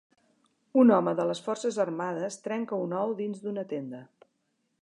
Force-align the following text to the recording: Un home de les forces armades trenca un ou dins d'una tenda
Un 0.83 0.93
home 0.95 1.13
de 1.19 1.25
les 1.31 1.43
forces 1.49 1.77
armades 1.85 2.39
trenca 2.49 2.83
un 2.87 2.99
ou 3.03 3.17
dins 3.23 3.45
d'una 3.45 3.67
tenda 3.75 4.05